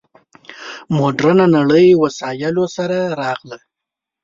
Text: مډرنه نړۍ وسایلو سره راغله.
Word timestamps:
مډرنه 0.97 1.45
نړۍ 1.55 1.87
وسایلو 2.03 2.65
سره 2.75 2.97
راغله. 3.21 3.57